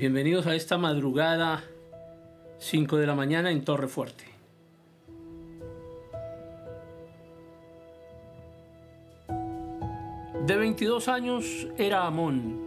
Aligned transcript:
Bienvenidos 0.00 0.46
a 0.46 0.54
esta 0.54 0.78
madrugada, 0.78 1.62
5 2.56 2.96
de 2.96 3.06
la 3.06 3.14
mañana 3.14 3.50
en 3.50 3.62
Torre 3.62 3.86
Fuerte. 3.86 4.24
De 10.46 10.56
22 10.56 11.06
años 11.08 11.68
era 11.76 12.06
Amón 12.06 12.62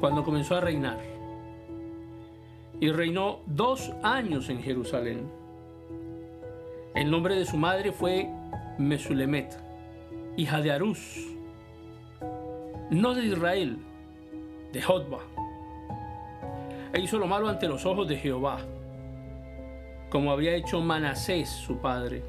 cuando 0.00 0.24
comenzó 0.24 0.56
a 0.56 0.62
reinar 0.62 0.98
y 2.80 2.90
reinó 2.90 3.40
dos 3.44 3.92
años 4.02 4.48
en 4.48 4.62
Jerusalén. 4.62 5.30
El 6.94 7.10
nombre 7.10 7.34
de 7.34 7.44
su 7.44 7.58
madre 7.58 7.92
fue 7.92 8.30
Mesulemet, 8.78 9.54
hija 10.38 10.62
de 10.62 10.72
Arús, 10.72 11.26
no 12.88 13.12
de 13.12 13.26
Israel, 13.26 13.76
de 14.72 14.80
Jotba. 14.80 15.47
E 16.92 17.00
hizo 17.00 17.18
lo 17.18 17.26
malo 17.26 17.48
ante 17.48 17.68
los 17.68 17.84
ojos 17.84 18.08
de 18.08 18.16
Jehová, 18.16 18.60
como 20.10 20.32
había 20.32 20.54
hecho 20.54 20.80
Manasés 20.80 21.48
su 21.48 21.78
padre. 21.78 22.22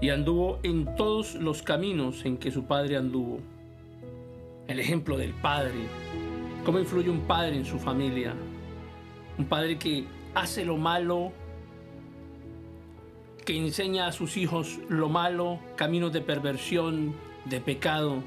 Y 0.00 0.10
anduvo 0.10 0.58
en 0.62 0.94
todos 0.96 1.34
los 1.34 1.62
caminos 1.62 2.24
en 2.24 2.38
que 2.38 2.50
su 2.50 2.64
padre 2.64 2.96
anduvo. 2.96 3.40
El 4.66 4.80
ejemplo 4.80 5.16
del 5.16 5.34
padre, 5.34 5.74
cómo 6.64 6.78
influye 6.78 7.10
un 7.10 7.20
padre 7.20 7.56
en 7.56 7.64
su 7.64 7.78
familia. 7.78 8.34
Un 9.38 9.44
padre 9.44 9.78
que 9.78 10.06
hace 10.34 10.64
lo 10.64 10.76
malo, 10.76 11.32
que 13.44 13.56
enseña 13.56 14.06
a 14.06 14.12
sus 14.12 14.36
hijos 14.36 14.78
lo 14.88 15.08
malo, 15.08 15.58
caminos 15.76 16.12
de 16.12 16.20
perversión, 16.20 17.14
de 17.44 17.60
pecado. 17.60 18.22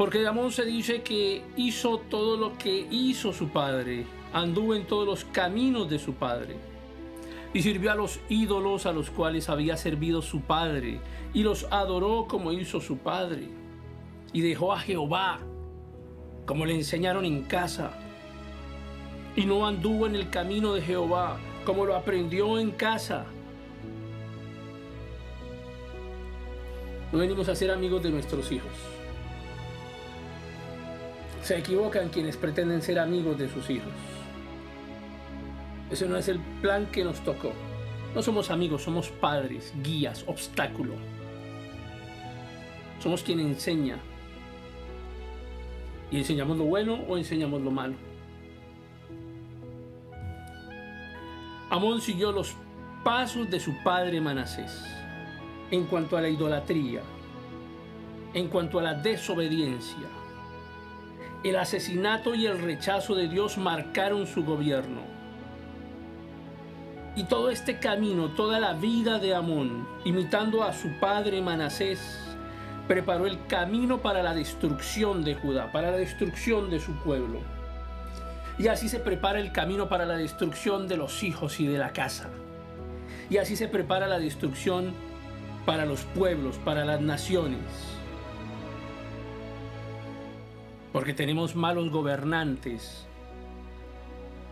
Porque 0.00 0.20
de 0.20 0.28
Amón 0.28 0.50
se 0.50 0.64
dice 0.64 1.02
que 1.02 1.44
hizo 1.58 1.98
todo 1.98 2.38
lo 2.38 2.56
que 2.56 2.86
hizo 2.90 3.34
su 3.34 3.50
padre, 3.50 4.06
anduvo 4.32 4.74
en 4.74 4.86
todos 4.86 5.06
los 5.06 5.26
caminos 5.26 5.90
de 5.90 5.98
su 5.98 6.14
padre, 6.14 6.56
y 7.52 7.60
sirvió 7.60 7.92
a 7.92 7.96
los 7.96 8.18
ídolos 8.30 8.86
a 8.86 8.92
los 8.92 9.10
cuales 9.10 9.50
había 9.50 9.76
servido 9.76 10.22
su 10.22 10.40
padre, 10.40 11.00
y 11.34 11.42
los 11.42 11.66
adoró 11.70 12.24
como 12.26 12.50
hizo 12.50 12.80
su 12.80 12.96
padre, 12.96 13.50
y 14.32 14.40
dejó 14.40 14.72
a 14.72 14.80
Jehová, 14.80 15.40
como 16.46 16.64
le 16.64 16.76
enseñaron 16.76 17.26
en 17.26 17.42
casa, 17.42 17.90
y 19.36 19.44
no 19.44 19.66
anduvo 19.66 20.06
en 20.06 20.14
el 20.14 20.30
camino 20.30 20.72
de 20.72 20.80
Jehová, 20.80 21.38
como 21.66 21.84
lo 21.84 21.94
aprendió 21.94 22.58
en 22.58 22.70
casa. 22.70 23.26
No 27.12 27.18
venimos 27.18 27.50
a 27.50 27.54
ser 27.54 27.70
amigos 27.70 28.02
de 28.02 28.10
nuestros 28.10 28.50
hijos. 28.50 28.72
Se 31.50 31.58
equivocan 31.58 32.10
quienes 32.10 32.36
pretenden 32.36 32.80
ser 32.80 33.00
amigos 33.00 33.36
de 33.36 33.48
sus 33.48 33.68
hijos. 33.70 33.90
Ese 35.90 36.06
no 36.06 36.16
es 36.16 36.28
el 36.28 36.38
plan 36.38 36.86
que 36.86 37.02
nos 37.02 37.18
tocó. 37.24 37.50
No 38.14 38.22
somos 38.22 38.52
amigos, 38.52 38.84
somos 38.84 39.08
padres, 39.08 39.74
guías, 39.82 40.22
obstáculo. 40.28 40.94
Somos 43.02 43.24
quien 43.24 43.40
enseña. 43.40 43.98
Y 46.12 46.18
enseñamos 46.18 46.56
lo 46.56 46.66
bueno 46.66 47.00
o 47.08 47.18
enseñamos 47.18 47.60
lo 47.62 47.72
malo. 47.72 47.94
Amón 51.68 52.00
siguió 52.00 52.30
los 52.30 52.54
pasos 53.02 53.50
de 53.50 53.58
su 53.58 53.74
padre 53.82 54.20
Manasés 54.20 54.84
en 55.72 55.86
cuanto 55.86 56.16
a 56.16 56.20
la 56.20 56.28
idolatría, 56.28 57.02
en 58.34 58.46
cuanto 58.46 58.78
a 58.78 58.82
la 58.84 58.94
desobediencia. 58.94 60.19
El 61.42 61.56
asesinato 61.56 62.34
y 62.34 62.44
el 62.44 62.60
rechazo 62.60 63.14
de 63.14 63.26
Dios 63.26 63.56
marcaron 63.56 64.26
su 64.26 64.44
gobierno. 64.44 65.00
Y 67.16 67.24
todo 67.24 67.50
este 67.50 67.78
camino, 67.78 68.28
toda 68.28 68.60
la 68.60 68.74
vida 68.74 69.18
de 69.18 69.34
Amón, 69.34 69.88
imitando 70.04 70.62
a 70.62 70.74
su 70.74 70.90
padre 71.00 71.40
Manasés, 71.40 72.20
preparó 72.86 73.26
el 73.26 73.46
camino 73.46 74.02
para 74.02 74.22
la 74.22 74.34
destrucción 74.34 75.24
de 75.24 75.34
Judá, 75.34 75.72
para 75.72 75.90
la 75.90 75.96
destrucción 75.96 76.68
de 76.68 76.78
su 76.78 76.92
pueblo. 76.96 77.40
Y 78.58 78.68
así 78.68 78.90
se 78.90 79.00
prepara 79.00 79.40
el 79.40 79.50
camino 79.50 79.88
para 79.88 80.04
la 80.04 80.16
destrucción 80.16 80.88
de 80.88 80.98
los 80.98 81.22
hijos 81.22 81.58
y 81.58 81.66
de 81.66 81.78
la 81.78 81.94
casa. 81.94 82.28
Y 83.30 83.38
así 83.38 83.56
se 83.56 83.66
prepara 83.66 84.06
la 84.06 84.18
destrucción 84.18 84.92
para 85.64 85.86
los 85.86 86.02
pueblos, 86.02 86.58
para 86.58 86.84
las 86.84 87.00
naciones. 87.00 87.60
Porque 90.92 91.14
tenemos 91.14 91.54
malos 91.54 91.90
gobernantes 91.90 93.06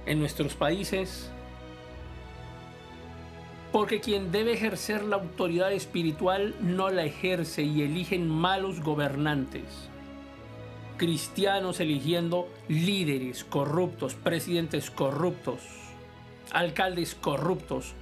en 0.07 0.19
nuestros 0.19 0.55
países. 0.55 1.31
Porque 3.73 4.01
quien 4.01 4.33
debe 4.33 4.53
ejercer 4.53 5.05
la 5.05 5.17
autoridad 5.17 5.73
espiritual 5.73 6.55
no 6.61 6.91
la 6.91 7.05
ejerce 7.05 7.63
y 7.63 7.83
eligen 7.83 8.29
malos 8.29 8.81
gobernantes 8.81 9.89
cristianos 10.99 11.81
eligiendo 11.81 12.49
líderes 12.67 13.45
corruptos, 13.45 14.15
presidentes 14.15 14.91
corruptos, 14.91 15.61
alcaldes 16.51 17.15
corruptos, 17.15 17.95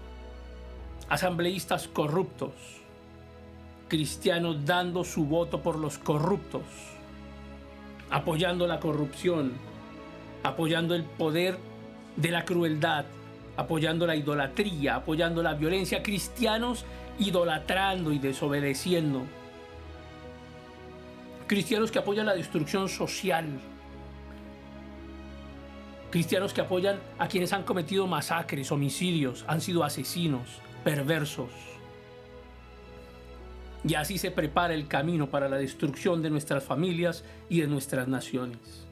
asambleístas 1.09 1.87
corruptos, 1.87 2.53
cristianos 3.89 4.65
dando 4.65 5.05
su 5.05 5.27
voto 5.27 5.63
por 5.63 5.77
los 5.77 5.99
corruptos, 5.99 6.63
apoyando 8.11 8.67
la 8.67 8.81
corrupción, 8.81 9.53
apoyando 10.43 10.94
el 10.94 11.05
poder 11.05 11.59
de 12.17 12.31
la 12.31 12.44
crueldad, 12.44 13.05
apoyando 13.56 14.06
la 14.06 14.17
idolatría, 14.17 14.97
apoyando 14.97 15.43
la 15.43 15.55
violencia, 15.55 16.03
cristianos 16.03 16.84
idolatrando 17.19 18.12
y 18.12 18.19
desobedeciendo 18.19 19.25
cristianos 21.47 21.91
que 21.91 21.99
apoyan 21.99 22.27
la 22.27 22.34
destrucción 22.34 22.89
social, 22.89 23.47
cristianos 26.11 26.53
que 26.53 26.61
apoyan 26.61 26.99
a 27.19 27.28
quienes 27.28 27.53
han 27.53 27.62
cometido 27.62 28.06
masacres, 28.06 28.72
homicidios, 28.72 29.45
han 29.47 29.61
sido 29.61 29.84
asesinos, 29.84 30.61
perversos. 30.84 31.50
Y 33.85 33.95
así 33.95 34.19
se 34.19 34.31
prepara 34.31 34.75
el 34.75 34.89
camino 34.89 35.29
para 35.29 35.49
la 35.49 35.59
destrucción 35.59 36.23
de 36.23 36.31
nuestras 36.31 36.65
familias 36.65 37.25
y 37.49 37.61
de 37.61 37.67
nuestras 37.67 38.09
naciones. 38.09 38.86